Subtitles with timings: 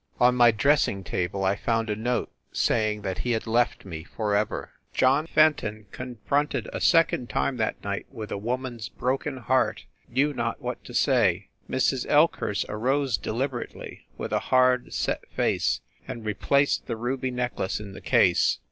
[0.19, 4.35] On my dressing table I found a note saying that he had left me for
[4.35, 4.71] ever.
[4.95, 10.33] John Fenton, confronted a second time that night with a woman s broken heart, knew
[10.33, 11.49] not what to say.
[11.69, 12.07] Mrs.
[12.09, 18.01] Elkhurst arose deliberately, with a hard, set face, and replaced the ruby necklace in the
[18.01, 18.57] case.